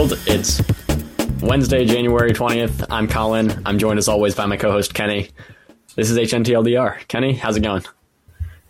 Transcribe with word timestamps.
world. 0.00 0.18
It's 0.26 0.62
Wednesday, 1.42 1.84
January 1.84 2.32
20th. 2.32 2.86
I'm 2.88 3.06
Colin. 3.06 3.62
I'm 3.66 3.78
joined 3.78 3.98
as 3.98 4.08
always 4.08 4.34
by 4.34 4.46
my 4.46 4.56
co 4.56 4.70
host, 4.70 4.94
Kenny. 4.94 5.28
This 5.94 6.10
is 6.10 6.16
HNTLDR. 6.16 7.06
Kenny, 7.06 7.34
how's 7.34 7.58
it 7.58 7.60
going? 7.62 7.84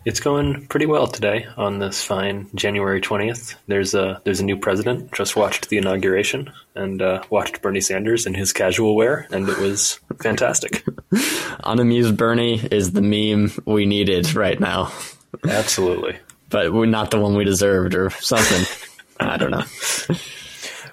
It's 0.03 0.19
going 0.19 0.67
pretty 0.67 0.87
well 0.87 1.07
today 1.07 1.45
on 1.55 1.79
this 1.79 2.03
fine 2.03 2.49
January 2.53 2.99
20th. 2.99 3.55
There's 3.67 3.93
a 3.93 4.19
there's 4.25 4.41
a 4.41 4.43
new 4.43 4.57
president. 4.57 5.13
Just 5.13 5.37
watched 5.37 5.69
the 5.69 5.77
inauguration 5.77 6.51
and 6.75 7.01
uh, 7.01 7.23
watched 7.29 7.61
Bernie 7.61 7.79
Sanders 7.79 8.25
in 8.25 8.33
his 8.33 8.51
casual 8.51 8.97
wear, 8.97 9.27
and 9.31 9.47
it 9.47 9.57
was 9.57 10.01
fantastic. 10.21 10.83
Unamused 11.63 12.17
Bernie 12.17 12.59
is 12.59 12.91
the 12.91 13.01
meme 13.01 13.51
we 13.65 13.85
needed 13.85 14.35
right 14.35 14.59
now, 14.59 14.91
Absolutely. 15.47 16.17
but 16.49 16.73
we're 16.73 16.87
not 16.87 17.09
the 17.09 17.21
one 17.21 17.35
we 17.35 17.45
deserved 17.45 17.95
or 17.95 18.09
something. 18.09 18.65
I 19.17 19.37
don't 19.37 19.51
know. 19.51 19.63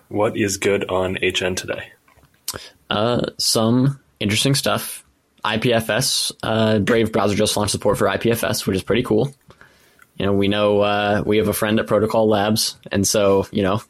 What 0.09 0.37
is 0.37 0.57
good 0.57 0.89
on 0.89 1.17
HN 1.23 1.55
today? 1.55 1.93
Uh, 2.89 3.27
some 3.39 4.01
interesting 4.21 4.55
stuff. 4.55 5.05
IPFS, 5.45 6.33
uh, 6.43 6.79
Brave 6.81 7.13
browser 7.13 7.37
just 7.37 7.57
launched 7.57 7.73
support 7.73 7.99
for 7.99 8.07
IPFS, 8.07 8.67
which 8.67 8.77
is 8.77 8.83
pretty 8.83 9.03
cool. 9.03 9.33
You 10.17 10.27
know, 10.27 10.33
we 10.33 10.49
know 10.49 10.81
uh, 10.81 11.23
we 11.25 11.37
have 11.37 11.49
a 11.49 11.53
friend 11.53 11.79
at 11.79 11.87
Protocol 11.87 12.29
Labs, 12.29 12.77
and 12.91 13.07
so 13.07 13.47
you 13.53 13.63
know 13.63 13.83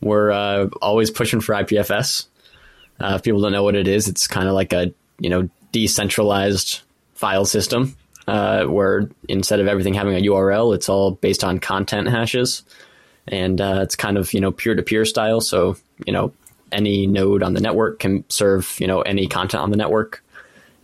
we're 0.00 0.30
uh, 0.30 0.68
always 0.82 1.10
pushing 1.10 1.40
for 1.40 1.54
IPFS. 1.54 2.26
Uh, 2.98 3.14
if 3.16 3.22
people 3.22 3.40
don't 3.40 3.52
know 3.52 3.62
what 3.62 3.76
it 3.76 3.86
is, 3.86 4.08
it's 4.08 4.26
kind 4.26 4.48
of 4.48 4.54
like 4.54 4.72
a 4.72 4.92
you 5.20 5.30
know 5.30 5.48
decentralized 5.70 6.80
file 7.14 7.44
system 7.44 7.96
uh, 8.26 8.64
where 8.64 9.08
instead 9.28 9.60
of 9.60 9.68
everything 9.68 9.94
having 9.94 10.16
a 10.16 10.28
URL, 10.28 10.74
it's 10.74 10.88
all 10.88 11.12
based 11.12 11.44
on 11.44 11.58
content 11.58 12.08
hashes, 12.08 12.64
and 13.28 13.60
uh, 13.60 13.80
it's 13.82 13.96
kind 13.96 14.16
of 14.16 14.32
you 14.32 14.40
know 14.40 14.50
peer 14.50 14.74
to 14.74 14.82
peer 14.82 15.04
style. 15.04 15.40
So 15.40 15.76
you 16.06 16.12
know 16.12 16.32
any 16.70 17.06
node 17.06 17.42
on 17.42 17.54
the 17.54 17.60
network 17.60 18.00
can 18.00 18.28
serve 18.28 18.76
you 18.78 18.86
know 18.86 19.02
any 19.02 19.26
content 19.26 19.62
on 19.62 19.70
the 19.70 19.76
network 19.76 20.22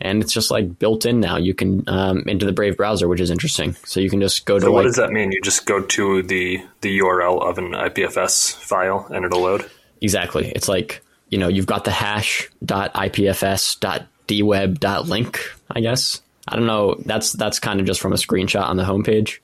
and 0.01 0.23
it's 0.23 0.33
just 0.33 0.51
like 0.51 0.79
built 0.79 1.07
in 1.07 1.21
now. 1.21 1.39
You 1.39 1.55
can 1.55 1.83
um, 1.89 2.25
into 2.27 2.47
the 2.47 2.53
Brave 2.53 2.77
browser, 2.77 3.09
which 3.09 3.21
is 3.21 3.31
interesting. 3.31 3.75
So 3.85 4.01
you 4.01 4.11
can 4.11 4.21
just 4.21 4.45
go 4.45 4.59
to 4.59 4.65
So 4.65 4.71
what 4.71 4.85
like 4.85 4.87
does 4.87 4.97
that 4.97 5.11
mean? 5.11 5.33
You 5.33 5.41
just 5.41 5.67
go 5.67 5.81
to 5.81 6.23
the 6.23 6.63
the 6.83 6.99
URL 6.99 7.43
of 7.43 7.59
an 7.59 7.73
IPFS 7.73 8.55
file 8.55 9.09
and 9.11 9.25
it'll 9.25 9.41
load. 9.41 9.69
exactly. 10.01 10.53
It's 10.55 10.69
like 10.69 11.03
you 11.31 11.39
know 11.39 11.49
you've 11.49 11.67
got 11.67 11.85
the 11.85 11.91
hash 11.91 12.49
dot 12.65 12.93
ipfs 12.95 13.81
dot 13.81 14.07
dweb 14.29 14.79
dot 14.79 15.09
link. 15.09 15.41
I 15.71 15.81
guess 15.81 16.21
I 16.47 16.57
don't 16.57 16.67
know. 16.67 16.97
That's 17.07 17.33
that's 17.33 17.59
kind 17.59 17.81
of 17.81 17.87
just 17.87 18.01
from 18.01 18.13
a 18.13 18.17
screenshot 18.17 18.65
on 18.65 18.77
the 18.77 18.85
homepage. 18.85 19.39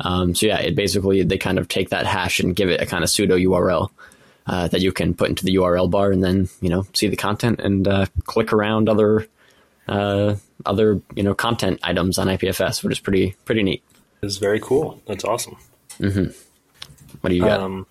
Um, 0.00 0.34
so 0.34 0.46
yeah, 0.46 0.58
it 0.60 0.74
basically 0.76 1.22
they 1.22 1.38
kind 1.38 1.58
of 1.58 1.68
take 1.68 1.90
that 1.90 2.06
hash 2.06 2.40
and 2.40 2.54
give 2.54 2.68
it 2.70 2.80
a 2.80 2.86
kind 2.86 3.02
of 3.04 3.10
pseudo 3.10 3.36
URL. 3.36 3.90
Uh, 4.46 4.66
that 4.68 4.80
you 4.80 4.92
can 4.92 5.12
put 5.12 5.28
into 5.28 5.44
the 5.44 5.56
URL 5.56 5.90
bar 5.90 6.10
and 6.10 6.24
then 6.24 6.48
you 6.62 6.70
know 6.70 6.86
see 6.94 7.06
the 7.06 7.16
content 7.16 7.60
and 7.60 7.86
uh, 7.86 8.06
click 8.24 8.50
around 8.50 8.88
other 8.88 9.26
uh, 9.88 10.36
other 10.64 11.02
you 11.14 11.22
know 11.22 11.34
content 11.34 11.78
items 11.82 12.16
on 12.18 12.28
IPFS, 12.28 12.82
which 12.82 12.92
is 12.92 12.98
pretty 12.98 13.36
pretty 13.44 13.62
neat. 13.62 13.82
It's 14.22 14.38
very 14.38 14.58
cool. 14.58 15.02
That's 15.06 15.22
awesome. 15.24 15.56
What 15.98 17.28
do 17.28 17.34
you 17.34 17.42
got? 17.42 17.60
Um, 17.60 17.86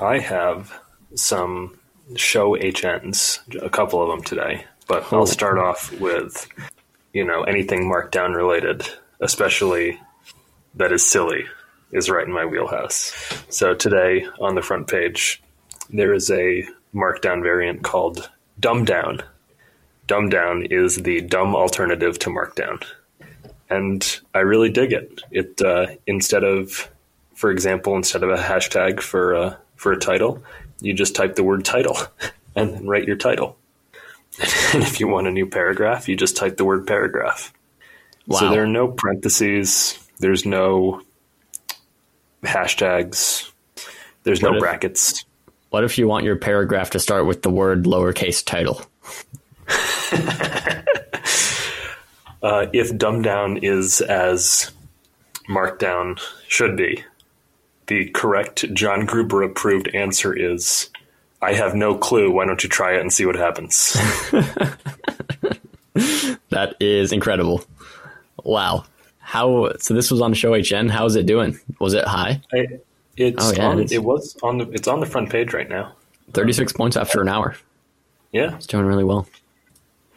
I 0.00 0.18
have 0.18 0.78
some 1.14 1.78
show 2.16 2.56
HNs, 2.56 3.40
a 3.62 3.70
couple 3.70 4.02
of 4.02 4.08
them 4.08 4.22
today, 4.22 4.64
but 4.88 5.04
Oh. 5.12 5.18
I'll 5.20 5.26
start 5.26 5.58
off 5.58 5.98
with, 6.00 6.46
you 7.12 7.24
know, 7.24 7.42
anything 7.44 7.84
markdown 7.90 8.34
related, 8.34 8.86
especially 9.20 9.98
that 10.74 10.92
is 10.92 11.06
silly, 11.06 11.46
is 11.90 12.10
right 12.10 12.26
in 12.26 12.32
my 12.32 12.44
wheelhouse. 12.44 13.12
So 13.48 13.74
today 13.74 14.26
on 14.40 14.54
the 14.54 14.62
front 14.62 14.88
page, 14.88 15.42
there 15.90 16.12
is 16.14 16.30
a 16.30 16.66
markdown 16.94 17.42
variant 17.42 17.82
called 17.82 18.30
Dumb 18.60 18.84
Down. 18.84 19.22
Dumb 20.06 20.28
Down 20.28 20.66
is 20.66 20.96
the 20.96 21.20
dumb 21.20 21.54
alternative 21.54 22.18
to 22.20 22.30
Markdown. 22.30 22.84
And 23.70 24.20
I 24.34 24.40
really 24.40 24.70
dig 24.70 24.92
it. 24.92 25.22
It 25.30 25.62
uh, 25.62 25.86
instead 26.06 26.44
of 26.44 26.90
for 27.34 27.50
example, 27.50 27.96
instead 27.96 28.22
of 28.22 28.30
a 28.30 28.36
hashtag 28.36 29.00
for 29.00 29.34
uh, 29.34 29.56
for 29.74 29.90
a 29.90 29.98
title, 29.98 30.42
you 30.80 30.94
just 30.94 31.16
type 31.16 31.34
the 31.34 31.42
word 31.42 31.64
title 31.64 31.96
and 32.54 32.72
then 32.72 32.86
write 32.86 33.06
your 33.06 33.16
title. 33.16 33.56
And 34.74 34.82
if 34.82 35.00
you 35.00 35.08
want 35.08 35.26
a 35.26 35.30
new 35.30 35.46
paragraph, 35.46 36.08
you 36.08 36.16
just 36.16 36.36
type 36.36 36.56
the 36.56 36.64
word 36.64 36.86
paragraph. 36.86 37.52
Wow. 38.26 38.38
So 38.38 38.50
there 38.50 38.62
are 38.62 38.66
no 38.68 38.88
parentheses. 38.88 39.98
There's 40.22 40.46
no 40.46 41.02
hashtags. 42.44 43.50
There's 44.22 44.40
What 44.40 44.50
no 44.52 44.56
if- 44.56 44.60
brackets. 44.60 45.24
What 45.70 45.82
if 45.84 45.98
you 45.98 46.06
want 46.06 46.24
your 46.24 46.36
paragraph 46.36 46.90
to 46.90 46.98
start 47.00 47.26
with 47.26 47.42
the 47.42 47.50
word 47.50 47.84
lowercase 47.84 48.44
title? 48.44 48.80
Uh, 52.42 52.66
if 52.72 52.98
dumb 52.98 53.22
down 53.22 53.56
is 53.58 54.00
as 54.00 54.72
markdown 55.48 56.18
should 56.48 56.76
be, 56.76 57.04
the 57.86 58.10
correct 58.10 58.64
John 58.74 59.06
Gruber 59.06 59.44
approved 59.44 59.86
answer 59.94 60.36
is 60.36 60.90
I 61.40 61.52
have 61.52 61.76
no 61.76 61.94
clue. 61.96 62.32
Why 62.32 62.44
don't 62.44 62.60
you 62.64 62.68
try 62.68 62.96
it 62.96 63.00
and 63.00 63.12
see 63.12 63.26
what 63.26 63.36
happens? 63.36 63.96
That 66.48 66.74
is 66.80 67.12
incredible. 67.12 67.62
Wow. 68.42 68.86
How 69.22 69.72
so 69.78 69.94
this 69.94 70.10
was 70.10 70.20
on 70.20 70.34
Show 70.34 70.54
HN. 70.54 70.88
How 70.88 71.06
is 71.06 71.16
it 71.16 71.26
doing? 71.26 71.58
Was 71.78 71.94
it 71.94 72.04
high? 72.04 72.40
I, 72.52 72.66
it's 73.16 73.50
Oh, 73.50 73.52
yeah, 73.56 73.68
on, 73.68 73.80
it 73.80 73.92
it 73.92 74.04
was 74.04 74.36
on 74.42 74.58
the 74.58 74.68
it's 74.70 74.88
on 74.88 75.00
the 75.00 75.06
front 75.06 75.30
page 75.30 75.54
right 75.54 75.68
now. 75.68 75.92
36 76.32 76.72
points 76.72 76.96
after 76.96 77.20
an 77.22 77.28
hour. 77.28 77.56
Yeah. 78.32 78.56
It's 78.56 78.66
doing 78.66 78.86
really 78.86 79.04
well. 79.04 79.26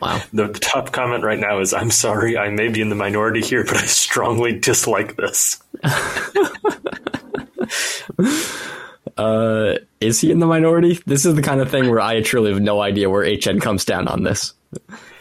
Wow. 0.01 0.21
The, 0.33 0.47
the 0.47 0.59
top 0.59 0.91
comment 0.91 1.23
right 1.23 1.39
now 1.39 1.59
is 1.59 1.73
I'm 1.73 1.91
sorry, 1.91 2.37
I 2.37 2.49
may 2.49 2.69
be 2.69 2.81
in 2.81 2.89
the 2.89 2.95
minority 2.95 3.41
here, 3.41 3.63
but 3.63 3.77
I 3.77 3.85
strongly 3.85 4.59
dislike 4.59 5.15
this. 5.15 5.61
Uh, 9.17 9.75
is 10.01 10.19
he 10.19 10.29
in 10.29 10.39
the 10.39 10.45
minority? 10.45 10.99
This 11.05 11.25
is 11.25 11.35
the 11.35 11.41
kind 11.41 11.61
of 11.61 11.71
thing 11.71 11.89
where 11.89 12.01
I 12.01 12.21
truly 12.21 12.51
have 12.51 12.61
no 12.61 12.81
idea 12.81 13.09
where 13.09 13.23
HN 13.23 13.61
comes 13.61 13.85
down 13.85 14.09
on 14.09 14.23
this. 14.23 14.53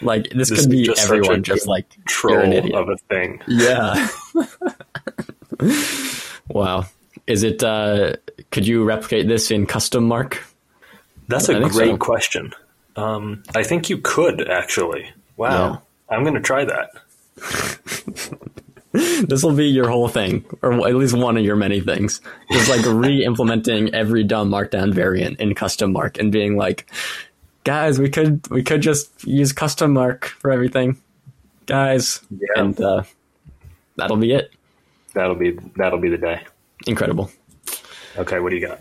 Like 0.02 0.30
this, 0.30 0.50
This 0.50 0.60
could 0.60 0.70
be 0.70 0.84
just 0.84 1.04
everyone 1.04 1.42
just 1.42 1.66
like 1.66 1.86
Troll 2.06 2.34
you're 2.34 2.42
an 2.42 2.52
idiot. 2.52 2.74
of 2.74 2.88
a 2.88 2.96
thing. 3.08 3.40
Yeah. 3.46 4.08
wow. 6.48 6.86
Is 7.26 7.42
it 7.42 7.62
uh 7.62 8.14
could 8.50 8.66
you 8.66 8.84
replicate 8.84 9.28
this 9.28 9.50
in 9.50 9.66
custom 9.66 10.04
mark? 10.04 10.42
That's 11.28 11.48
a 11.48 11.60
great 11.60 11.90
so. 11.90 11.96
question. 11.96 12.52
Um, 12.96 13.42
I 13.54 13.62
think 13.62 13.88
you 13.90 13.98
could 13.98 14.48
actually. 14.48 15.10
Wow. 15.36 15.82
I'm 16.08 16.22
going 16.22 16.34
to 16.34 16.40
try 16.40 16.64
that. 16.64 16.90
This 18.94 19.42
will 19.42 19.54
be 19.56 19.66
your 19.66 19.88
whole 19.88 20.06
thing, 20.06 20.44
or 20.62 20.86
at 20.86 20.94
least 20.94 21.16
one 21.16 21.36
of 21.36 21.44
your 21.44 21.56
many 21.56 21.80
things. 21.80 22.20
Just 22.52 22.70
like 22.70 22.86
re-implementing 22.86 23.92
every 23.92 24.22
dumb 24.22 24.50
markdown 24.50 24.94
variant 24.94 25.40
in 25.40 25.52
custom 25.56 25.92
mark 25.92 26.16
and 26.16 26.30
being 26.30 26.56
like, 26.56 26.88
guys, 27.64 27.98
we 27.98 28.08
could 28.08 28.48
we 28.50 28.62
could 28.62 28.80
just 28.82 29.24
use 29.26 29.52
custom 29.52 29.92
mark 29.92 30.26
for 30.26 30.50
everything, 30.50 30.96
guys, 31.66 32.20
Yeah. 32.30 32.46
and 32.62 32.80
uh, 32.80 33.02
that'll 33.96 34.16
be 34.16 34.32
it. 34.32 34.52
That'll 35.14 35.34
be 35.36 35.58
that'll 35.76 35.98
be 36.00 36.08
the 36.10 36.18
day. 36.18 36.40
Incredible. 36.86 37.30
Okay, 38.16 38.38
what 38.40 38.50
do 38.50 38.56
you 38.56 38.66
got? 38.66 38.80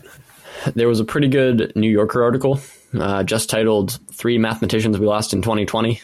There 0.74 0.88
was 0.88 1.00
a 1.00 1.04
pretty 1.04 1.28
good 1.28 1.72
New 1.76 1.90
Yorker 1.90 2.22
article, 2.22 2.60
uh, 2.98 3.22
just 3.24 3.50
titled 3.50 3.98
Three 4.12 4.38
Mathematicians 4.38 4.98
We 4.98 5.06
Lost 5.06 5.32
in 5.34 5.42
2020, 5.42 6.00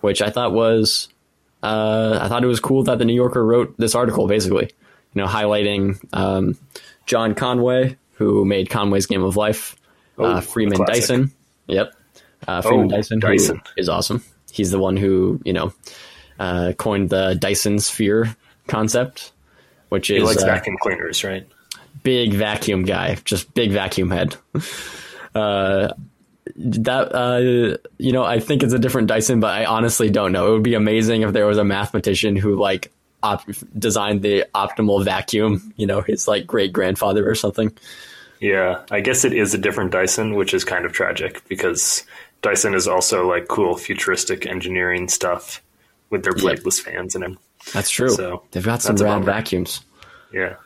which 0.00 0.22
I 0.22 0.30
thought 0.30 0.52
was, 0.52 1.08
uh, 1.62 2.18
I 2.20 2.28
thought 2.28 2.42
it 2.42 2.48
was 2.48 2.58
cool 2.60 2.82
that 2.84 2.98
the 2.98 3.04
New 3.04 3.14
Yorker 3.14 3.44
wrote 3.44 3.74
this 3.78 3.94
article, 3.94 4.26
basically, 4.26 4.70
you 5.14 5.22
know, 5.22 5.26
highlighting 5.26 5.98
um, 6.14 6.56
John 7.06 7.34
Conway, 7.34 7.96
who 8.14 8.44
made 8.44 8.70
Conway's 8.70 9.06
Game 9.06 9.22
of 9.22 9.36
Life, 9.36 9.76
Oh, 10.18 10.24
uh, 10.24 10.40
Freeman. 10.40 10.84
Dyson. 10.84 11.30
Yep. 11.68 11.92
Uh, 12.48 12.60
Freeman 12.62 12.86
Oh, 12.86 12.96
Dyson, 12.96 13.20
Dyson. 13.20 13.60
is 13.76 13.88
awesome. 13.88 14.22
He's 14.50 14.70
the 14.70 14.78
one 14.78 14.96
who, 14.96 15.40
you 15.44 15.52
know, 15.52 15.72
uh, 16.38 16.72
coined 16.76 17.10
the 17.10 17.34
Dyson 17.34 17.78
sphere 17.78 18.36
concept, 18.66 19.32
which 19.90 20.08
He 20.08 20.16
is 20.16 20.24
likes 20.24 20.42
uh, 20.42 20.46
vacuum 20.46 20.76
cleaners, 20.80 21.22
right? 21.24 21.46
big 22.02 22.32
vacuum 22.34 22.82
guy, 22.84 23.16
just 23.24 23.52
big 23.54 23.70
vacuum 23.72 24.10
head. 24.10 24.36
Uh, 25.34 25.88
that 26.56 27.14
uh, 27.14 27.78
you 27.96 28.12
know, 28.12 28.22
I 28.22 28.38
think 28.38 28.62
it's 28.62 28.74
a 28.74 28.78
different 28.78 29.08
Dyson, 29.08 29.40
but 29.40 29.50
I 29.50 29.64
honestly 29.64 30.10
don't 30.10 30.30
know. 30.32 30.48
It 30.48 30.52
would 30.52 30.62
be 30.62 30.74
amazing 30.74 31.22
if 31.22 31.32
there 31.32 31.46
was 31.46 31.56
a 31.56 31.64
mathematician 31.64 32.36
who 32.36 32.56
like 32.56 32.92
op- 33.22 33.48
designed 33.78 34.20
the 34.20 34.44
optimal 34.54 35.02
vacuum. 35.04 35.72
You 35.76 35.86
know, 35.86 36.02
his 36.02 36.28
like 36.28 36.46
great 36.46 36.70
grandfather 36.74 37.26
or 37.26 37.34
something. 37.34 37.72
Yeah, 38.40 38.82
I 38.90 39.00
guess 39.00 39.24
it 39.24 39.32
is 39.32 39.54
a 39.54 39.58
different 39.58 39.90
Dyson, 39.92 40.34
which 40.34 40.52
is 40.52 40.64
kind 40.64 40.84
of 40.84 40.92
tragic 40.92 41.42
because 41.48 42.04
Dyson 42.42 42.74
is 42.74 42.88
also 42.88 43.28
like 43.28 43.48
cool 43.48 43.76
futuristic 43.76 44.46
engineering 44.46 45.08
stuff 45.08 45.62
with 46.10 46.24
their 46.24 46.36
Yep. 46.36 46.58
bladeless 46.58 46.80
fans 46.80 47.14
and 47.14 47.24
everything. 47.24 47.42
That's 47.72 47.90
true. 47.90 48.10
So, 48.10 48.42
They've 48.50 48.64
got 48.64 48.82
some 48.82 48.96
rad 48.96 49.24
vacuums. 49.24 49.80
Yeah. 50.32 50.56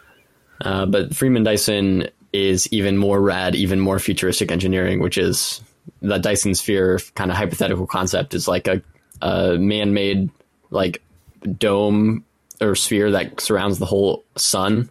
Uh, 0.60 0.86
but 0.86 1.14
Freeman 1.14 1.44
Dyson 1.44 2.08
is 2.32 2.66
even 2.72 2.96
more 2.96 3.20
rad, 3.20 3.54
even 3.54 3.78
more 3.78 3.98
futuristic 3.98 4.50
engineering, 4.50 5.00
which 5.00 5.18
is 5.18 5.60
the 6.00 6.18
Dyson 6.18 6.54
sphere 6.54 6.98
kind 7.14 7.30
of 7.30 7.36
hypothetical 7.36 7.86
concept 7.86 8.34
is 8.34 8.48
like 8.48 8.66
a, 8.66 8.82
a 9.20 9.56
man-made 9.58 10.30
like 10.70 11.02
dome 11.58 12.24
or 12.60 12.74
sphere 12.74 13.10
that 13.12 13.40
surrounds 13.40 13.78
the 13.78 13.86
whole 13.86 14.24
sun 14.36 14.88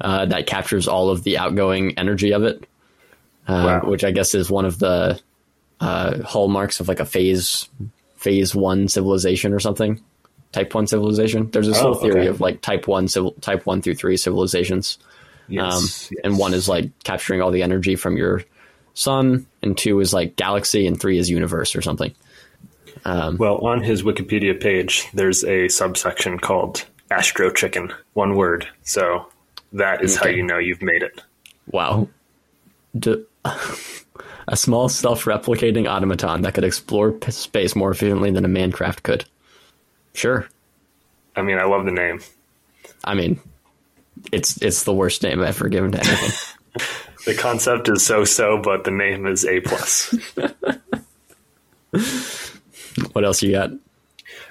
uh, 0.00 0.26
that 0.26 0.46
captures 0.46 0.86
all 0.86 1.08
of 1.10 1.24
the 1.24 1.38
outgoing 1.38 1.98
energy 1.98 2.32
of 2.32 2.42
it, 2.44 2.66
uh, 3.48 3.80
Wow. 3.82 3.90
which 3.90 4.04
I 4.04 4.10
guess 4.10 4.34
is 4.34 4.50
one 4.50 4.66
of 4.66 4.78
the 4.78 5.18
uh, 5.80 6.22
hallmarks 6.22 6.80
of 6.80 6.88
like 6.88 7.00
a 7.00 7.04
phase 7.04 7.68
phase 8.16 8.54
one 8.54 8.88
civilization 8.88 9.52
or 9.52 9.60
something. 9.60 10.02
Type 10.52 10.74
one 10.74 10.86
civilization. 10.86 11.50
There's 11.50 11.66
this 11.66 11.78
Oh, 11.78 11.92
whole 11.92 11.94
theory 11.94 12.20
okay. 12.22 12.28
of 12.28 12.40
like 12.40 12.60
type 12.62 12.86
one 12.88 13.08
civil 13.08 13.32
type 13.40 13.66
one 13.66 13.82
through 13.82 13.94
three 13.96 14.16
civilizations. 14.16 14.98
Yes, 15.48 15.62
Um, 15.62 15.82
yes. 15.82 16.12
And 16.24 16.38
one 16.38 16.54
is 16.54 16.68
like 16.68 16.90
capturing 17.04 17.42
all 17.42 17.50
the 17.50 17.62
energy 17.62 17.94
from 17.94 18.16
your 18.16 18.42
sun, 18.94 19.46
and 19.62 19.76
two 19.76 20.00
is 20.00 20.14
like 20.14 20.36
galaxy, 20.36 20.86
and 20.86 20.98
three 20.98 21.18
is 21.18 21.28
universe 21.28 21.76
or 21.76 21.82
something. 21.82 22.12
Well, 23.04 23.58
on 23.64 23.82
his 23.82 24.02
Wikipedia 24.02 24.58
page, 24.60 25.06
there's 25.14 25.44
a 25.44 25.68
subsection 25.68 26.38
called 26.38 26.84
Astrochicken, 27.10 27.92
one 28.14 28.34
word. 28.34 28.66
So 28.82 29.26
that 29.74 30.02
is 30.02 30.16
how 30.16 30.28
you 30.28 30.42
know 30.42 30.58
you've 30.58 30.82
made 30.82 31.02
it. 31.02 31.22
Wow. 31.70 32.08
a 34.48 34.56
small 34.56 34.88
self-replicating 34.88 35.88
automaton 35.88 36.42
that 36.42 36.54
could 36.54 36.64
explore 36.64 37.12
p- 37.12 37.30
space 37.30 37.74
more 37.74 37.90
efficiently 37.90 38.30
than 38.30 38.44
a 38.44 38.48
mancraft 38.48 39.02
could. 39.02 39.24
Sure. 40.14 40.48
I 41.34 41.42
mean, 41.42 41.58
I 41.58 41.64
love 41.64 41.84
the 41.84 41.92
name. 41.92 42.20
I 43.04 43.14
mean, 43.14 43.38
it's 44.32 44.60
it's 44.62 44.84
the 44.84 44.94
worst 44.94 45.22
name 45.22 45.40
I've 45.40 45.48
ever 45.48 45.68
given 45.68 45.92
to 45.92 45.98
anything. 45.98 46.32
The 47.26 47.34
concept 47.34 47.88
is 47.88 48.06
so-so, 48.06 48.58
but 48.62 48.84
the 48.84 48.92
name 48.92 49.26
is 49.26 49.44
A 49.44 49.58
plus. 49.58 50.14
what 53.12 53.24
else 53.24 53.42
you 53.42 53.50
got? 53.50 53.70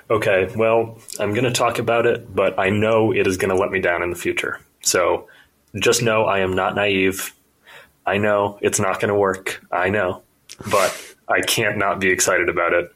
Okay, 0.10 0.52
well, 0.58 1.00
I'm 1.18 1.32
going 1.32 1.46
to 1.46 1.54
talk 1.54 1.80
about 1.80 2.06
it, 2.06 2.36
but 2.36 2.60
I 2.60 2.70
know 2.70 3.14
it 3.14 3.28
is 3.28 3.38
going 3.38 3.50
to 3.50 3.56
let 3.56 3.72
me 3.72 3.80
down 3.80 4.04
in 4.04 4.10
the 4.10 4.18
future. 4.18 4.60
So 4.82 5.30
just 5.80 6.02
know 6.04 6.26
I 6.26 6.40
am 6.40 6.54
not 6.54 6.76
naive. 6.76 7.34
I 8.06 8.18
know 8.18 8.60
it's 8.62 8.80
not 8.80 9.00
going 9.00 9.10
to 9.10 9.16
work. 9.16 9.64
I 9.72 9.90
know. 9.90 10.22
But 10.70 11.16
I 11.28 11.42
can't 11.42 11.78
not 11.78 12.00
be 12.00 12.10
excited 12.10 12.50
about 12.50 12.74
it. 12.74 12.94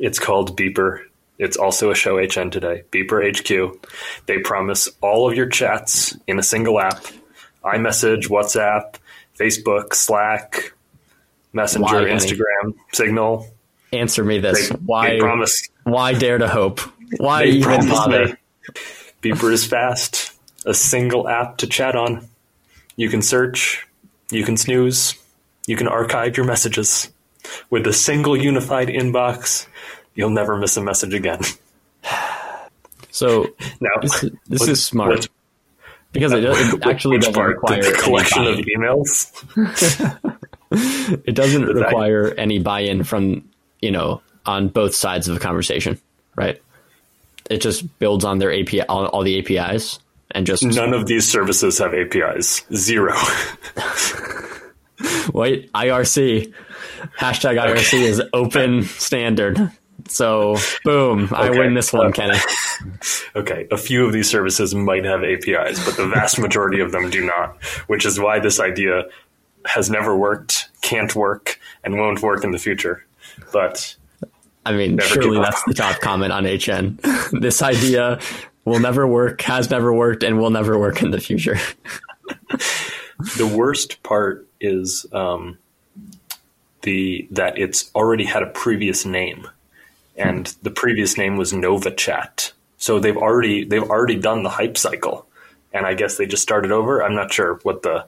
It's 0.00 0.18
called 0.18 0.56
Beeper. 0.56 1.04
It's 1.38 1.56
also 1.56 1.90
a 1.90 1.94
show 1.94 2.16
HN 2.16 2.50
today, 2.50 2.82
Beeper 2.90 3.22
HQ. 3.22 3.86
They 4.26 4.38
promise 4.38 4.88
all 5.00 5.30
of 5.30 5.36
your 5.36 5.48
chats 5.48 6.16
in 6.26 6.38
a 6.38 6.42
single 6.42 6.80
app 6.80 7.04
iMessage, 7.64 8.28
WhatsApp, 8.28 8.94
Facebook, 9.38 9.94
Slack, 9.94 10.72
Messenger, 11.52 12.02
Why? 12.02 12.04
Instagram, 12.04 12.74
Signal. 12.92 13.46
Answer 13.92 14.24
me 14.24 14.38
this. 14.38 14.68
they 14.68 14.76
why 14.76 15.18
promise 15.18 15.68
why 15.84 16.12
dare 16.12 16.38
to 16.38 16.48
hope? 16.48 16.80
Why 17.16 17.44
they 17.44 17.50
even 17.52 17.88
bother? 17.88 18.26
me. 18.26 18.34
Beeper 19.22 19.50
is 19.52 19.64
fast. 19.64 20.32
A 20.66 20.74
single 20.74 21.26
app 21.26 21.58
to 21.58 21.66
chat 21.66 21.96
on. 21.96 22.28
You 22.96 23.08
can 23.08 23.22
search. 23.22 23.86
You 24.30 24.44
can 24.44 24.56
snooze. 24.56 25.14
You 25.66 25.76
can 25.76 25.88
archive 25.88 26.36
your 26.36 26.46
messages. 26.46 27.10
With 27.70 27.86
a 27.86 27.92
single 27.92 28.36
unified 28.36 28.88
inbox, 28.88 29.66
you'll 30.14 30.30
never 30.30 30.56
miss 30.56 30.76
a 30.76 30.82
message 30.82 31.14
again. 31.14 31.40
So 33.10 33.46
Now, 33.80 33.90
this, 34.00 34.20
this 34.46 34.60
what- 34.60 34.68
is 34.68 34.84
smart 34.84 35.10
what- 35.10 35.28
because 36.12 36.32
it, 36.32 36.40
does- 36.40 36.74
it 36.74 36.86
actually 36.86 37.16
which 37.16 37.22
doesn't 37.24 37.34
part? 37.34 37.56
require 37.56 37.82
the 37.82 37.92
collection 38.00 38.44
of 38.46 38.56
emails. 38.58 39.32
It 41.26 41.34
doesn't 41.34 41.64
require 41.64 42.34
any 42.36 42.58
buy-in 42.58 43.02
from 43.02 43.48
you 43.80 43.90
know 43.90 44.20
on 44.44 44.68
both 44.68 44.94
sides 44.94 45.26
of 45.26 45.34
the 45.34 45.40
conversation, 45.40 45.98
right? 46.36 46.60
It 47.50 47.62
just 47.62 47.98
builds 47.98 48.24
on 48.24 48.38
their 48.38 48.52
API, 48.52 48.82
all, 48.82 49.06
all 49.06 49.22
the 49.22 49.38
APIs, 49.38 49.98
and 50.30 50.46
just 50.46 50.62
None 50.62 50.94
of 50.94 51.06
these 51.06 51.30
services 51.30 51.78
have 51.78 51.94
APIs. 51.94 52.64
Zero. 52.74 53.14
wait 55.32 55.72
IRC 55.72 56.52
hashtag 57.18 57.60
IRC 57.62 58.00
is 58.00 58.22
open 58.32 58.82
standard. 58.82 59.70
So 60.08 60.56
boom, 60.84 61.28
I 61.32 61.50
win 61.50 61.74
this 61.74 61.92
one, 61.92 62.12
Kenny. 62.12 62.38
Okay, 63.34 63.66
a 63.72 63.76
few 63.76 64.06
of 64.06 64.12
these 64.12 64.30
services 64.30 64.72
might 64.74 65.04
have 65.04 65.24
APIs, 65.24 65.84
but 65.84 65.96
the 65.96 66.06
vast 66.06 66.38
majority 66.38 66.78
of 66.80 66.92
them 66.92 67.10
do 67.10 67.24
not, 67.26 67.62
which 67.88 68.06
is 68.06 68.20
why 68.20 68.38
this 68.38 68.60
idea 68.60 69.04
has 69.64 69.90
never 69.90 70.16
worked, 70.16 70.68
can't 70.80 71.14
work, 71.14 71.58
and 71.82 71.98
won't 71.98 72.22
work 72.22 72.44
in 72.44 72.52
the 72.52 72.58
future. 72.58 73.04
But 73.52 73.96
I 74.64 74.72
mean, 74.72 74.98
surely 74.98 75.38
that's 75.38 75.62
the 75.64 75.74
top 75.74 76.00
comment 76.00 76.32
on 76.32 76.44
HN. 76.44 77.00
this 77.40 77.62
idea 77.62 78.20
will 78.68 78.80
never 78.80 79.06
work, 79.06 79.40
has 79.42 79.70
never 79.70 79.92
worked, 79.92 80.22
and 80.22 80.38
will 80.38 80.50
never 80.50 80.78
work 80.78 81.02
in 81.02 81.10
the 81.10 81.20
future. 81.20 81.56
the 83.36 83.52
worst 83.56 84.02
part 84.02 84.46
is 84.60 85.06
um, 85.12 85.58
the 86.82 87.26
that 87.32 87.58
it's 87.58 87.90
already 87.94 88.24
had 88.24 88.42
a 88.42 88.46
previous 88.46 89.04
name, 89.04 89.48
and 90.16 90.54
the 90.62 90.70
previous 90.70 91.16
name 91.16 91.36
was 91.36 91.52
Nova 91.52 91.90
Chat. 91.90 92.52
So 92.76 93.00
they've 93.00 93.16
already 93.16 93.64
they've 93.64 93.82
already 93.82 94.16
done 94.16 94.42
the 94.42 94.50
hype 94.50 94.78
cycle, 94.78 95.26
and 95.72 95.86
I 95.86 95.94
guess 95.94 96.16
they 96.16 96.26
just 96.26 96.42
started 96.42 96.70
over. 96.70 97.02
I'm 97.02 97.14
not 97.14 97.32
sure 97.32 97.60
what 97.62 97.82
the 97.82 98.06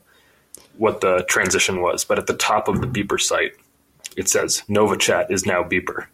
what 0.78 1.00
the 1.00 1.24
transition 1.28 1.82
was, 1.82 2.04
but 2.04 2.18
at 2.18 2.26
the 2.26 2.34
top 2.34 2.68
of 2.68 2.80
the 2.80 2.86
Beeper 2.86 3.20
site, 3.20 3.52
it 4.16 4.28
says 4.28 4.62
Nova 4.68 4.96
Chat 4.96 5.30
is 5.30 5.44
now 5.44 5.62
Beeper. 5.62 6.06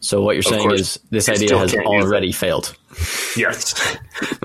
So 0.00 0.22
what 0.22 0.34
you're 0.34 0.42
saying 0.42 0.68
course, 0.68 0.80
is 0.80 0.98
this 1.10 1.28
idea 1.28 1.58
has 1.58 1.74
already 1.74 2.32
failed. 2.32 2.76
Yes. 3.36 3.74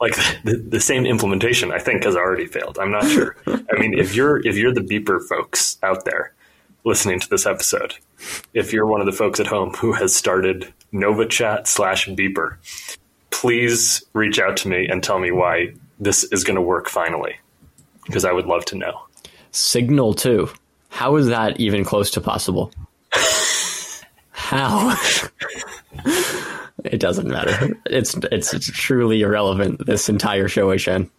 like 0.00 0.14
the, 0.44 0.64
the 0.68 0.80
same 0.80 1.04
implementation, 1.04 1.72
I 1.72 1.78
think, 1.78 2.04
has 2.04 2.16
already 2.16 2.46
failed. 2.46 2.78
I'm 2.78 2.90
not 2.90 3.06
sure. 3.06 3.36
I 3.46 3.78
mean, 3.78 3.98
if 3.98 4.14
you're 4.14 4.44
if 4.46 4.56
you're 4.56 4.72
the 4.72 4.80
beeper 4.80 5.20
folks 5.28 5.78
out 5.82 6.04
there 6.04 6.32
listening 6.84 7.20
to 7.20 7.28
this 7.28 7.46
episode, 7.46 7.94
if 8.54 8.72
you're 8.72 8.86
one 8.86 9.00
of 9.00 9.06
the 9.06 9.12
folks 9.12 9.40
at 9.40 9.46
home 9.46 9.74
who 9.74 9.92
has 9.92 10.14
started 10.14 10.72
Nova 10.92 11.26
Chat 11.26 11.68
slash 11.68 12.08
beeper, 12.08 12.56
please 13.30 14.02
reach 14.14 14.38
out 14.38 14.56
to 14.58 14.68
me 14.68 14.86
and 14.88 15.02
tell 15.02 15.18
me 15.18 15.30
why 15.30 15.74
this 16.00 16.24
is 16.24 16.44
going 16.44 16.56
to 16.56 16.62
work 16.62 16.88
finally, 16.88 17.36
because 18.06 18.24
I 18.24 18.32
would 18.32 18.46
love 18.46 18.64
to 18.66 18.76
know. 18.76 19.02
Signal 19.50 20.14
too. 20.14 20.48
How 20.88 21.16
is 21.16 21.26
that 21.26 21.60
even 21.60 21.84
close 21.84 22.10
to 22.12 22.20
possible? 22.20 22.72
How? 24.46 24.96
it 26.84 27.00
doesn't 27.00 27.26
matter. 27.26 27.76
It's 27.84 28.14
it's 28.30 28.70
truly 28.70 29.22
irrelevant. 29.22 29.84
This 29.84 30.08
entire 30.08 30.46
show, 30.46 30.70
HN. 30.70 31.10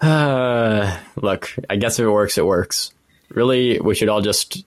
Uh, 0.00 0.98
look, 1.16 1.54
I 1.68 1.76
guess 1.76 1.98
if 1.98 2.06
it 2.06 2.10
works, 2.10 2.38
it 2.38 2.46
works. 2.46 2.94
Really, 3.28 3.78
we 3.80 3.94
should 3.94 4.08
all 4.08 4.22
just. 4.22 4.64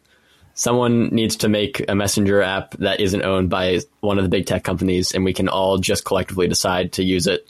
Someone 0.53 1.07
needs 1.07 1.37
to 1.37 1.49
make 1.49 1.83
a 1.89 1.95
messenger 1.95 2.43
app 2.43 2.75
that 2.77 2.99
isn't 2.99 3.23
owned 3.23 3.49
by 3.49 3.79
one 4.01 4.19
of 4.19 4.25
the 4.25 4.29
big 4.29 4.45
tech 4.45 4.63
companies, 4.63 5.13
and 5.13 5.25
we 5.25 5.33
can 5.33 5.49
all 5.49 5.79
just 5.79 6.05
collectively 6.05 6.47
decide 6.47 6.91
to 6.93 7.03
use 7.03 7.25
it, 7.25 7.49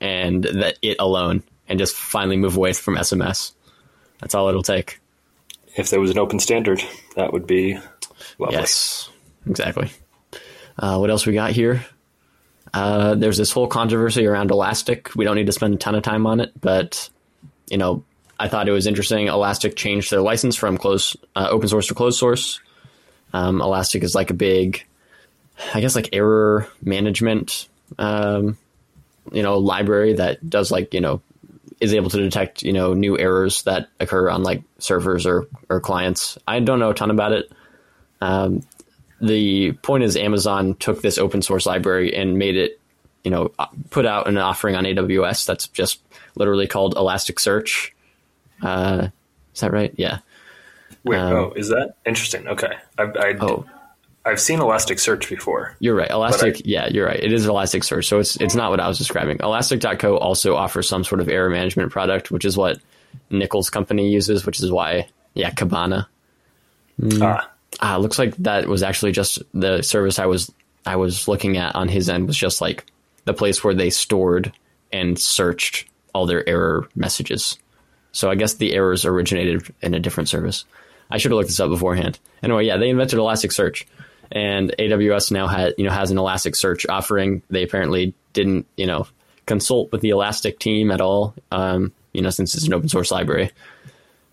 and 0.00 0.44
that 0.44 0.78
it 0.80 0.98
alone, 1.00 1.42
and 1.68 1.80
just 1.80 1.96
finally 1.96 2.36
move 2.36 2.56
away 2.56 2.72
from 2.72 2.94
SMS. 2.94 3.50
That's 4.20 4.36
all 4.36 4.48
it'll 4.48 4.62
take. 4.62 5.00
If 5.74 5.90
there 5.90 5.98
was 5.98 6.12
an 6.12 6.18
open 6.18 6.38
standard, 6.38 6.84
that 7.16 7.32
would 7.32 7.48
be 7.48 7.80
lovely. 8.38 8.58
Yes, 8.58 9.10
exactly. 9.46 9.90
Uh, 10.78 10.98
what 10.98 11.10
else 11.10 11.26
we 11.26 11.34
got 11.34 11.52
here? 11.52 11.84
Uh, 12.72 13.14
there's 13.14 13.36
this 13.36 13.52
whole 13.52 13.66
controversy 13.66 14.26
around 14.26 14.50
Elastic. 14.50 15.14
We 15.14 15.24
don't 15.24 15.36
need 15.36 15.46
to 15.46 15.52
spend 15.52 15.74
a 15.74 15.76
ton 15.76 15.94
of 15.94 16.02
time 16.02 16.26
on 16.26 16.40
it, 16.40 16.52
but 16.58 17.10
you 17.68 17.76
know, 17.76 18.04
I 18.38 18.48
thought 18.48 18.68
it 18.68 18.72
was 18.72 18.86
interesting. 18.86 19.28
Elastic 19.28 19.76
changed 19.76 20.10
their 20.10 20.20
license 20.20 20.56
from 20.56 20.78
close 20.78 21.16
uh, 21.36 21.48
open 21.50 21.68
source 21.68 21.86
to 21.88 21.94
closed 21.94 22.18
source. 22.18 22.60
Um, 23.32 23.60
Elastic 23.60 24.02
is 24.02 24.14
like 24.14 24.30
a 24.30 24.34
big, 24.34 24.84
I 25.74 25.80
guess, 25.80 25.94
like 25.94 26.10
error 26.12 26.68
management, 26.82 27.68
um, 27.98 28.58
you 29.30 29.42
know, 29.42 29.58
library 29.58 30.14
that 30.14 30.48
does 30.48 30.70
like 30.70 30.92
you 30.94 31.00
know 31.00 31.20
is 31.80 31.94
able 31.94 32.10
to 32.10 32.18
detect 32.18 32.62
you 32.62 32.72
know 32.72 32.94
new 32.94 33.18
errors 33.18 33.62
that 33.64 33.88
occur 34.00 34.30
on 34.30 34.42
like 34.42 34.62
servers 34.78 35.26
or 35.26 35.46
or 35.68 35.80
clients. 35.80 36.38
I 36.46 36.60
don't 36.60 36.78
know 36.78 36.90
a 36.90 36.94
ton 36.94 37.10
about 37.10 37.32
it. 37.32 37.52
Um, 38.20 38.62
the 39.22 39.72
point 39.72 40.04
is, 40.04 40.16
Amazon 40.16 40.74
took 40.74 41.00
this 41.00 41.16
open 41.16 41.40
source 41.42 41.64
library 41.64 42.14
and 42.14 42.38
made 42.38 42.56
it, 42.56 42.80
you 43.24 43.30
know, 43.30 43.52
uh, 43.58 43.66
put 43.90 44.04
out 44.04 44.28
an 44.28 44.36
offering 44.36 44.74
on 44.76 44.84
AWS 44.84 45.46
that's 45.46 45.68
just 45.68 46.00
literally 46.34 46.66
called 46.66 46.94
Elasticsearch. 46.96 47.90
Uh, 48.62 49.08
is 49.54 49.60
that 49.60 49.72
right? 49.72 49.94
Yeah. 49.96 50.18
Wait, 51.04 51.18
Um, 51.18 51.32
oh, 51.34 51.52
is 51.56 51.68
that 51.68 51.94
interesting? 52.04 52.46
Okay, 52.48 52.72
I, 52.98 53.02
I, 53.02 53.34
Oh, 53.40 53.64
I've 54.24 54.40
seen 54.40 54.58
Elasticsearch 54.60 55.28
before. 55.28 55.76
You're 55.80 55.96
right. 55.96 56.10
Elastic, 56.10 56.56
I- 56.58 56.62
yeah, 56.64 56.88
you're 56.88 57.06
right. 57.06 57.18
It 57.20 57.32
is 57.32 57.46
Elasticsearch, 57.46 58.04
so 58.04 58.18
it's 58.20 58.36
it's 58.36 58.54
not 58.54 58.70
what 58.70 58.78
I 58.80 58.86
was 58.86 58.98
describing. 58.98 59.38
Elastic.co 59.40 60.16
also 60.16 60.54
offers 60.54 60.88
some 60.88 61.02
sort 61.04 61.20
of 61.20 61.28
error 61.28 61.50
management 61.50 61.90
product, 61.90 62.30
which 62.30 62.44
is 62.44 62.56
what 62.56 62.78
Nichols 63.30 63.68
company 63.70 64.10
uses, 64.10 64.46
which 64.46 64.60
is 64.60 64.70
why 64.70 65.08
yeah, 65.34 65.50
Kibana. 65.50 66.06
Ah, 67.20 67.50
Ah, 67.80 67.96
looks 67.96 68.18
like 68.18 68.36
that 68.36 68.66
was 68.66 68.82
actually 68.82 69.12
just 69.12 69.42
the 69.54 69.82
service 69.82 70.18
I 70.18 70.26
was 70.26 70.52
I 70.84 70.96
was 70.96 71.28
looking 71.28 71.56
at 71.56 71.74
on 71.74 71.88
his 71.88 72.08
end 72.08 72.26
was 72.26 72.36
just 72.36 72.60
like 72.60 72.84
the 73.24 73.34
place 73.34 73.62
where 73.62 73.74
they 73.74 73.90
stored 73.90 74.52
and 74.92 75.18
searched 75.18 75.88
all 76.14 76.26
their 76.26 76.46
error 76.48 76.88
messages. 76.94 77.58
So 78.12 78.30
I 78.30 78.34
guess 78.34 78.54
the 78.54 78.74
errors 78.74 79.04
originated 79.04 79.72
in 79.80 79.94
a 79.94 80.00
different 80.00 80.28
service. 80.28 80.64
I 81.10 81.18
should 81.18 81.30
have 81.30 81.36
looked 81.36 81.48
this 81.48 81.60
up 81.60 81.70
beforehand. 81.70 82.18
Anyway, 82.42 82.66
yeah, 82.66 82.76
they 82.76 82.90
invented 82.90 83.18
Elasticsearch, 83.18 83.84
and 84.30 84.74
AWS 84.78 85.30
now 85.30 85.46
has 85.46 85.74
you 85.78 85.84
know 85.84 85.90
has 85.90 86.10
an 86.10 86.18
Elasticsearch 86.18 86.86
offering. 86.88 87.42
They 87.48 87.62
apparently 87.62 88.14
didn't 88.32 88.66
you 88.76 88.86
know 88.86 89.06
consult 89.46 89.92
with 89.92 90.00
the 90.00 90.10
Elastic 90.10 90.58
team 90.58 90.90
at 90.90 91.00
all. 91.00 91.34
Um, 91.50 91.92
you 92.12 92.22
know, 92.22 92.30
since 92.30 92.54
it's 92.54 92.66
an 92.66 92.74
open 92.74 92.88
source 92.88 93.10
library. 93.10 93.50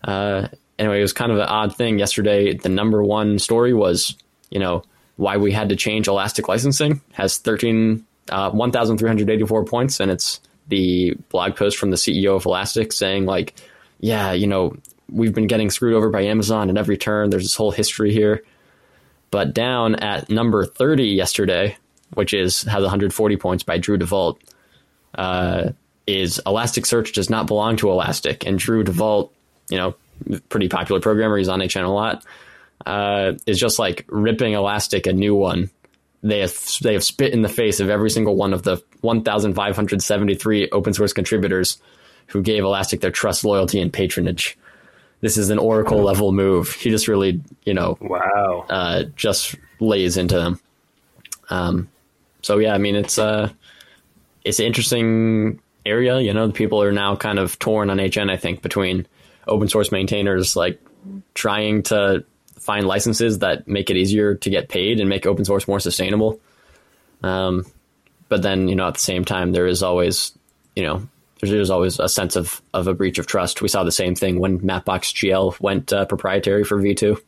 Uh, 0.04 0.48
anyway, 0.80 0.98
it 0.98 1.02
was 1.02 1.12
kind 1.12 1.30
of 1.30 1.38
an 1.38 1.46
odd 1.46 1.76
thing 1.76 1.98
yesterday. 1.98 2.54
The 2.54 2.68
number 2.68 3.02
one 3.04 3.38
story 3.38 3.72
was 3.72 4.16
you 4.50 4.58
know 4.58 4.82
why 5.16 5.36
we 5.36 5.52
had 5.52 5.68
to 5.68 5.76
change 5.76 6.08
Elastic 6.08 6.48
licensing 6.48 7.00
has 7.12 7.36
13 7.36 8.04
uh, 8.30 8.50
1,384 8.50 9.64
points, 9.64 10.00
and 10.00 10.10
it's 10.10 10.40
the 10.68 11.14
blog 11.28 11.56
post 11.56 11.76
from 11.76 11.90
the 11.90 11.96
CEO 11.96 12.36
of 12.36 12.46
Elastic 12.46 12.92
saying 12.92 13.26
like, 13.26 13.54
yeah, 13.98 14.32
you 14.32 14.46
know, 14.46 14.76
we've 15.10 15.34
been 15.34 15.46
getting 15.46 15.70
screwed 15.70 15.94
over 15.94 16.10
by 16.10 16.22
Amazon 16.22 16.70
at 16.70 16.76
every 16.76 16.96
turn. 16.96 17.30
There's 17.30 17.44
this 17.44 17.56
whole 17.56 17.72
history 17.72 18.12
here. 18.12 18.42
But 19.30 19.52
down 19.52 19.96
at 19.96 20.30
number 20.30 20.64
30 20.64 21.04
yesterday, 21.04 21.76
which 22.14 22.32
is 22.32 22.62
has 22.62 22.82
140 22.82 23.36
points 23.36 23.62
by 23.62 23.78
Drew 23.78 23.98
DeVault, 23.98 24.38
uh, 25.14 25.70
is 26.06 26.40
Elasticsearch 26.46 27.12
does 27.12 27.30
not 27.30 27.46
belong 27.46 27.76
to 27.76 27.90
Elastic. 27.90 28.46
And 28.46 28.58
Drew 28.58 28.82
DeVault, 28.84 29.30
you 29.68 29.76
know, 29.76 29.94
pretty 30.48 30.68
popular 30.68 31.00
programmer, 31.00 31.36
he's 31.36 31.48
on 31.48 31.60
HN 31.60 31.84
a 31.84 31.92
lot, 31.92 32.24
uh, 32.86 33.32
is 33.46 33.58
just 33.58 33.78
like 33.78 34.04
ripping 34.08 34.54
Elastic 34.54 35.06
a 35.06 35.12
new 35.12 35.34
one. 35.34 35.70
They 36.22 36.40
have 36.40 36.54
they 36.82 36.92
have 36.92 37.04
spit 37.04 37.32
in 37.32 37.42
the 37.42 37.48
face 37.48 37.80
of 37.80 37.88
every 37.88 38.10
single 38.10 38.36
one 38.36 38.52
of 38.52 38.62
the 38.62 38.82
1,573 39.00 40.70
open 40.70 40.92
source 40.92 41.12
contributors 41.12 41.80
who 42.26 42.42
gave 42.42 42.62
Elastic 42.62 43.00
their 43.00 43.10
trust, 43.10 43.44
loyalty, 43.44 43.80
and 43.80 43.92
patronage. 43.92 44.58
This 45.20 45.36
is 45.36 45.50
an 45.50 45.58
Oracle 45.58 46.02
level 46.02 46.32
move. 46.32 46.72
He 46.72 46.90
just 46.90 47.08
really, 47.08 47.42
you 47.64 47.74
know, 47.74 47.98
wow. 48.00 48.66
uh, 48.68 49.04
just 49.16 49.54
lays 49.78 50.16
into 50.16 50.36
them. 50.36 50.60
Um, 51.50 51.88
so 52.42 52.58
yeah, 52.58 52.74
I 52.74 52.78
mean 52.78 52.96
it's 52.96 53.18
uh, 53.18 53.50
it's 54.44 54.60
an 54.60 54.66
interesting 54.66 55.60
area. 55.84 56.20
You 56.20 56.32
know, 56.32 56.46
the 56.46 56.52
people 56.52 56.82
are 56.82 56.92
now 56.92 57.16
kind 57.16 57.38
of 57.38 57.58
torn 57.58 57.90
on 57.90 57.98
HN. 57.98 58.30
I 58.30 58.36
think 58.36 58.62
between 58.62 59.06
open 59.50 59.68
source 59.68 59.92
maintainers 59.92 60.56
like 60.56 60.80
trying 61.34 61.82
to 61.84 62.24
find 62.58 62.86
licenses 62.86 63.40
that 63.40 63.66
make 63.66 63.90
it 63.90 63.96
easier 63.96 64.34
to 64.36 64.50
get 64.50 64.68
paid 64.68 65.00
and 65.00 65.08
make 65.08 65.26
open 65.26 65.44
source 65.44 65.66
more 65.66 65.80
sustainable. 65.80 66.40
Um, 67.22 67.66
but 68.28 68.42
then 68.42 68.68
you 68.68 68.76
know 68.76 68.86
at 68.88 68.94
the 68.94 69.00
same 69.00 69.24
time 69.24 69.52
there 69.52 69.66
is 69.66 69.82
always 69.82 70.32
you 70.74 70.84
know 70.84 71.06
there's, 71.40 71.50
there's 71.50 71.70
always 71.70 71.98
a 71.98 72.08
sense 72.08 72.36
of 72.36 72.62
of 72.72 72.86
a 72.86 72.94
breach 72.94 73.18
of 73.18 73.26
trust. 73.26 73.60
We 73.60 73.68
saw 73.68 73.84
the 73.84 73.92
same 73.92 74.14
thing 74.14 74.38
when 74.38 74.60
Mapbox 74.60 75.12
GL 75.14 75.60
went 75.60 75.92
uh, 75.92 76.04
proprietary 76.06 76.64
for 76.64 76.78
V2. 76.78 77.20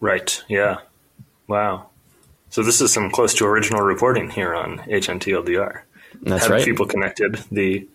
Right. 0.00 0.42
Yeah. 0.48 0.78
Wow. 1.48 1.86
So 2.50 2.62
this 2.62 2.80
is 2.80 2.92
some 2.92 3.10
close 3.10 3.34
to 3.34 3.46
original 3.46 3.80
reporting 3.80 4.28
here 4.28 4.54
on 4.54 4.78
HNTLDR. 4.80 5.82
That's 6.22 6.48
right. 6.48 6.64
people 6.64 6.86
connected. 6.86 7.34
The 7.50 7.88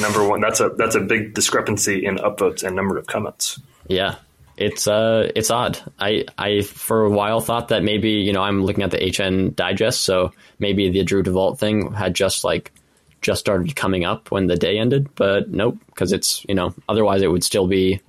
number 0.00 0.26
one. 0.26 0.40
That's 0.40 0.60
a 0.60 0.70
that's 0.70 0.96
a 0.96 1.00
big 1.00 1.34
discrepancy 1.34 2.04
in 2.04 2.16
upvotes 2.16 2.64
and 2.64 2.74
number 2.74 2.98
of 2.98 3.06
comments. 3.06 3.60
Yeah, 3.86 4.16
it's 4.56 4.88
uh, 4.88 5.30
it's 5.36 5.50
odd. 5.50 5.78
I 5.98 6.24
I 6.36 6.62
for 6.62 7.04
a 7.04 7.10
while 7.10 7.40
thought 7.40 7.68
that 7.68 7.84
maybe 7.84 8.10
you 8.10 8.32
know 8.32 8.42
I'm 8.42 8.64
looking 8.64 8.82
at 8.82 8.90
the 8.90 8.98
HN 8.98 9.54
digest, 9.54 10.00
so 10.00 10.32
maybe 10.58 10.90
the 10.90 11.04
Drew 11.04 11.22
DeVault 11.22 11.58
thing 11.58 11.92
had 11.92 12.14
just 12.14 12.42
like 12.42 12.72
just 13.20 13.40
started 13.40 13.74
coming 13.76 14.04
up 14.04 14.30
when 14.30 14.48
the 14.48 14.56
day 14.56 14.78
ended, 14.78 15.14
but 15.14 15.48
nope, 15.50 15.78
because 15.86 16.12
it's 16.12 16.44
you 16.48 16.56
know 16.56 16.74
otherwise 16.88 17.22
it 17.22 17.30
would 17.30 17.44
still 17.44 17.68
be 17.68 18.00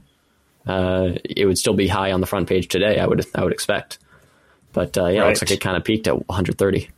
uh, 0.66 1.12
it 1.24 1.46
would 1.46 1.60
still 1.60 1.76
be 1.76 1.88
high 1.88 2.12
on 2.12 2.22
the 2.22 2.28
front 2.28 2.50
page 2.50 2.68
today. 2.68 3.00
I 3.00 3.06
would 3.06 3.26
I 3.36 3.44
would 3.44 3.54
expect, 3.54 4.00
but 4.74 4.98
uh, 4.98 5.06
yeah, 5.06 5.26
it 5.26 5.28
looks 5.28 5.42
like 5.44 5.52
it 5.52 5.62
kind 5.62 5.78
of 5.78 5.84
peaked 5.84 6.08
at 6.08 6.16
130. 6.28 6.90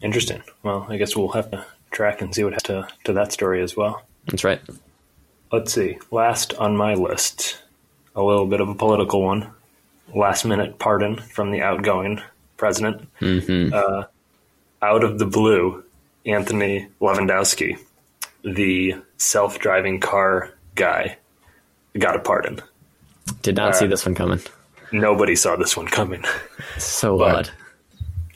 Interesting. 0.00 0.42
Well, 0.62 0.86
I 0.88 0.96
guess 0.96 1.14
we'll 1.14 1.28
have 1.28 1.50
to 1.50 1.66
track 1.90 2.20
and 2.20 2.34
see 2.34 2.44
what 2.44 2.52
happened 2.54 2.88
to, 2.88 2.94
to 3.04 3.12
that 3.14 3.32
story 3.32 3.62
as 3.62 3.76
well. 3.76 4.02
That's 4.26 4.44
right. 4.44 4.60
Let's 5.52 5.72
see. 5.72 5.98
Last 6.10 6.54
on 6.54 6.76
my 6.76 6.94
list, 6.94 7.58
a 8.14 8.22
little 8.22 8.46
bit 8.46 8.60
of 8.60 8.68
a 8.68 8.74
political 8.74 9.22
one. 9.22 9.50
Last 10.14 10.44
minute 10.44 10.78
pardon 10.78 11.16
from 11.16 11.50
the 11.50 11.62
outgoing 11.62 12.20
president. 12.56 13.08
Uh, 13.22 14.04
out 14.82 15.04
of 15.04 15.18
the 15.18 15.26
blue, 15.26 15.84
Anthony 16.26 16.88
Levandowski, 17.00 17.78
the 18.42 18.94
self 19.16 19.58
driving 19.58 20.00
car 20.00 20.54
guy, 20.74 21.16
got 21.98 22.16
a 22.16 22.20
pardon. 22.20 22.60
Did 23.42 23.56
not 23.56 23.76
see 23.76 23.86
this 23.86 24.04
one 24.06 24.14
coming. 24.14 24.40
Nobody 24.92 25.36
saw 25.36 25.56
this 25.56 25.76
one 25.76 25.86
coming. 25.86 26.24
So 26.78 27.18
But- 27.18 27.34
odd. 27.34 27.50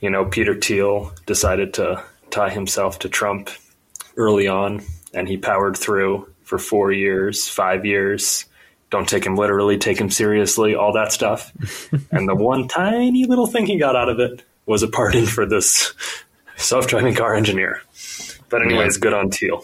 You 0.01 0.11
know, 0.11 0.25
Peter 0.25 0.55
Thiel 0.57 1.13
decided 1.27 1.75
to 1.75 2.03
tie 2.33 2.51
himself 2.51 2.99
to 3.01 3.09
Trump 3.09 3.51
early 4.17 4.49
on, 4.49 4.83
and 5.15 5.29
he 5.29 5.37
powered 5.37 5.77
through 5.77 6.29
for 6.43 6.59
four 6.59 6.91
years, 6.91 7.49
five 7.49 7.87
years. 7.87 8.47
Don't 8.91 9.09
take 9.09 9.25
him 9.25 9.37
literally, 9.37 9.79
take 9.79 9.99
him 9.99 10.11
seriously, 10.11 10.75
all 10.75 10.93
that 10.95 11.13
stuff. 11.13 11.53
and 12.11 12.29
the 12.29 12.35
one 12.35 12.67
tiny 12.69 13.25
little 13.25 13.47
thing 13.47 13.67
he 13.67 13.79
got 13.79 13.97
out 13.97 14.09
of 14.09 14.19
it 14.19 14.43
was 14.67 14.83
a 14.83 14.89
pardon 14.89 15.27
for 15.27 15.47
this 15.47 15.95
self 16.57 16.87
driving 16.89 17.15
car 17.15 17.35
engineer. 17.35 17.81
But, 18.49 18.63
anyways, 18.63 18.99
good 18.99 19.15
on 19.15 19.31
Thiel. 19.31 19.63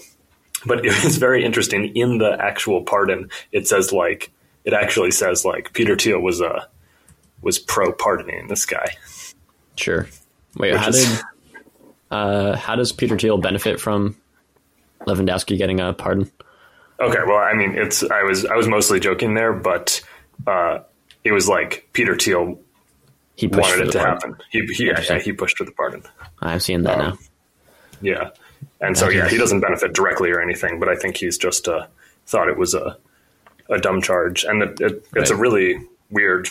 But 0.65 0.85
it 0.85 1.05
was 1.05 1.19
very 1.19 1.45
interesting. 1.45 1.95
In 1.95 2.19
the 2.19 2.37
actual 2.41 2.83
pardon, 2.85 3.29
it 3.53 3.69
says 3.69 3.93
like, 3.93 4.31
it 4.65 4.73
actually 4.73 5.11
says 5.11 5.45
like 5.45 5.73
Peter 5.75 5.95
Thiel 5.95 6.21
was 6.21 6.41
uh, 6.41 6.65
was 7.43 7.59
pro 7.59 7.93
pardoning 7.93 8.49
this 8.49 8.65
guy. 8.67 8.97
Sure. 9.77 10.09
Wait, 10.57 10.73
Which 10.73 10.81
how 10.81 10.89
is- 10.89 11.07
did 11.17 11.25
uh, 12.11 12.57
how 12.57 12.77
does 12.77 12.93
Peter 12.93 13.17
Thiel 13.19 13.39
benefit 13.39 13.81
from 13.81 14.17
Levandowski 15.07 15.57
getting 15.59 15.81
a 15.81 15.93
pardon? 15.93 16.31
Okay, 17.01 17.19
well, 17.27 17.39
I 17.39 17.55
mean, 17.55 17.77
it's 17.77 18.03
I 18.03 18.23
was 18.23 18.45
I 18.45 18.57
was 18.57 18.67
mostly 18.67 18.99
joking 19.01 19.35
there, 19.35 19.53
but 19.53 20.01
uh, 20.47 20.81
it 21.25 21.33
was 21.33 21.49
like 21.49 21.89
Peter 21.93 22.17
Thiel 22.17 22.59
He 23.37 23.47
wanted 23.47 23.89
it 23.89 23.93
to 23.93 23.99
pardon. 23.99 24.15
happen. 24.33 24.37
He, 24.51 24.63
he 24.75 24.87
yeah, 24.87 25.01
yeah, 25.09 25.19
he 25.19 25.33
pushed 25.33 25.59
for 25.59 25.65
the 25.65 25.73
pardon. 25.73 26.03
I'm 26.41 26.59
seeing 26.61 26.83
that 26.83 26.99
Um, 26.99 27.05
now. 27.11 27.19
Yeah, 28.01 28.31
and 28.81 28.97
so 28.99 29.09
yeah, 29.09 29.29
he 29.29 29.37
doesn't 29.39 29.61
benefit 29.61 29.93
directly 29.93 30.31
or 30.31 30.41
anything, 30.41 30.79
but 30.81 30.89
I 30.89 30.97
think 30.97 31.17
he's 31.17 31.37
just 31.39 31.69
uh, 31.69 31.87
thought 32.27 32.49
it 32.49 32.57
was 32.57 32.75
a 32.75 32.97
a 33.71 33.79
dumb 33.79 34.01
charge, 34.01 34.45
and 34.45 34.63
it, 34.63 34.81
it, 34.81 35.07
it's 35.15 35.31
a 35.31 35.37
really 35.37 35.79
weird 36.11 36.49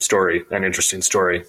story, 0.00 0.44
an 0.50 0.64
interesting 0.64 1.00
story. 1.02 1.44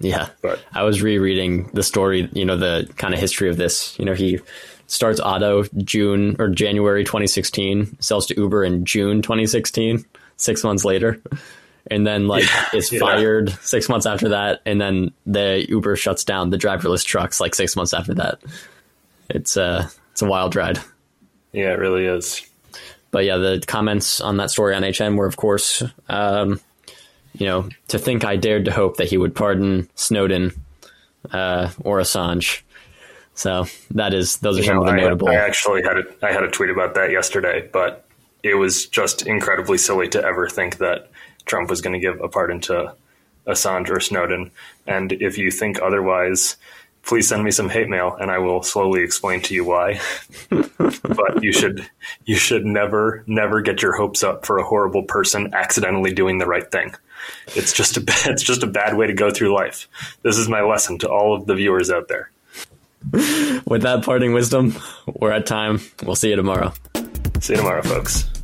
Yeah. 0.00 0.28
But 0.42 0.62
I 0.72 0.82
was 0.82 1.02
rereading 1.02 1.70
the 1.72 1.82
story, 1.82 2.28
you 2.32 2.44
know, 2.44 2.56
the 2.56 2.88
kind 2.96 3.14
of 3.14 3.20
history 3.20 3.48
of 3.48 3.56
this. 3.56 3.98
You 3.98 4.04
know, 4.04 4.14
he 4.14 4.40
starts 4.86 5.20
Otto 5.20 5.64
June 5.78 6.36
or 6.38 6.48
January 6.48 7.04
2016, 7.04 8.00
sells 8.00 8.26
to 8.26 8.36
Uber 8.36 8.64
in 8.64 8.84
June 8.84 9.22
2016, 9.22 10.04
six 10.36 10.64
months 10.64 10.84
later. 10.84 11.20
And 11.88 12.06
then, 12.06 12.26
like, 12.26 12.44
is 12.74 12.92
yeah. 12.92 13.00
fired 13.00 13.50
six 13.62 13.88
months 13.88 14.06
after 14.06 14.30
that. 14.30 14.60
And 14.66 14.80
then 14.80 15.12
the 15.24 15.64
Uber 15.68 15.96
shuts 15.96 16.24
down 16.24 16.50
the 16.50 16.58
driverless 16.58 17.04
trucks 17.04 17.40
like 17.40 17.54
six 17.54 17.76
months 17.76 17.94
after 17.94 18.14
that. 18.14 18.38
It's, 19.30 19.56
uh, 19.56 19.88
it's 20.12 20.22
a 20.22 20.26
wild 20.26 20.56
ride. 20.56 20.78
yeah, 21.52 21.72
it 21.72 21.78
really 21.78 22.06
is. 22.06 22.46
But 23.10 23.24
yeah, 23.24 23.38
the 23.38 23.62
comments 23.66 24.20
on 24.20 24.36
that 24.38 24.50
story 24.50 24.74
on 24.74 24.82
HM 24.82 25.16
were, 25.16 25.26
of 25.26 25.36
course, 25.36 25.82
um, 26.08 26.60
you 27.38 27.46
know, 27.46 27.68
to 27.88 27.98
think 27.98 28.24
I 28.24 28.36
dared 28.36 28.64
to 28.64 28.72
hope 28.72 28.96
that 28.96 29.08
he 29.08 29.18
would 29.18 29.34
pardon 29.34 29.88
Snowden 29.94 30.52
uh, 31.30 31.70
or 31.80 31.98
Assange. 31.98 32.62
So 33.34 33.66
that 33.90 34.14
is 34.14 34.38
those 34.38 34.56
are 34.56 34.60
You 34.60 34.66
some 34.66 34.76
know, 34.76 34.82
of 34.82 34.86
the 34.86 34.92
I, 34.92 34.96
notable. 34.96 35.28
I 35.28 35.34
actually 35.34 35.82
had 35.82 35.98
a, 35.98 36.04
I 36.22 36.32
had 36.32 36.42
a 36.42 36.50
tweet 36.50 36.70
about 36.70 36.94
that 36.94 37.10
yesterday, 37.10 37.68
but 37.70 38.06
it 38.42 38.54
was 38.54 38.86
just 38.86 39.26
incredibly 39.26 39.76
silly 39.76 40.08
to 40.08 40.24
ever 40.24 40.48
think 40.48 40.78
that 40.78 41.10
Trump 41.44 41.68
was 41.68 41.80
going 41.80 41.92
to 41.92 42.00
give 42.00 42.20
a 42.20 42.28
pardon 42.28 42.60
to 42.62 42.94
Assange 43.46 43.90
or 43.90 44.00
Snowden. 44.00 44.50
And 44.86 45.12
if 45.12 45.36
you 45.36 45.50
think 45.50 45.80
otherwise, 45.82 46.56
please 47.06 47.28
send 47.28 47.42
me 47.42 47.50
some 47.50 47.68
hate 47.68 47.88
mail, 47.88 48.16
and 48.20 48.30
I 48.30 48.38
will 48.38 48.62
slowly 48.62 49.02
explain 49.02 49.40
to 49.42 49.54
you 49.54 49.64
why. 49.64 50.00
but 50.50 51.42
you 51.42 51.52
should 51.52 51.88
you 52.24 52.36
should 52.36 52.66
never 52.66 53.24
never 53.26 53.62
get 53.62 53.82
your 53.82 53.96
hopes 53.96 54.22
up 54.22 54.44
for 54.44 54.58
a 54.58 54.64
horrible 54.64 55.04
person 55.04 55.54
accidentally 55.54 56.12
doing 56.12 56.38
the 56.38 56.46
right 56.46 56.70
thing. 56.70 56.94
It's 57.48 57.72
just 57.72 57.96
a 57.96 58.04
it's 58.30 58.42
just 58.42 58.62
a 58.62 58.66
bad 58.66 58.96
way 58.96 59.06
to 59.06 59.14
go 59.14 59.30
through 59.30 59.54
life. 59.54 59.88
This 60.22 60.36
is 60.36 60.48
my 60.48 60.62
lesson 60.62 60.98
to 60.98 61.08
all 61.08 61.34
of 61.34 61.46
the 61.46 61.54
viewers 61.54 61.90
out 61.90 62.08
there. 62.08 62.30
With 63.12 63.82
that 63.82 64.02
parting 64.04 64.32
wisdom, 64.32 64.74
we're 65.06 65.30
at 65.30 65.46
time. 65.46 65.80
We'll 66.04 66.16
see 66.16 66.30
you 66.30 66.36
tomorrow. 66.36 66.72
See 67.40 67.52
you 67.52 67.58
tomorrow, 67.58 67.82
folks. 67.82 68.35